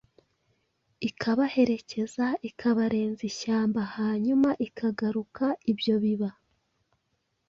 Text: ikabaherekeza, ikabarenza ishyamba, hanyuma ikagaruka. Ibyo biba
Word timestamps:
ikabaherekeza, 1.09 2.25
ikabarenza 2.49 3.21
ishyamba, 3.31 3.81
hanyuma 3.95 4.49
ikagaruka. 4.67 5.45
Ibyo 5.71 5.95
biba 6.03 6.29